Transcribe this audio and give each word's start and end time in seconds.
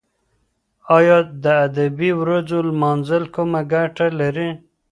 ایا 0.97 1.17
د 1.43 1.45
ادبي 1.65 2.11
ورځو 2.21 2.57
لمانځل 2.69 3.23
کومه 3.35 3.61
ګټه 3.73 4.07
لري؟ 4.19 4.49